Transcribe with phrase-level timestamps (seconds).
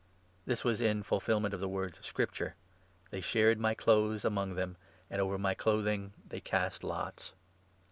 [0.47, 2.55] "This was in fulfilment of the words of Scrip ture—'
[3.11, 4.75] They shared my clothes among them,
[5.11, 7.33] And over my clothing they cast lots.'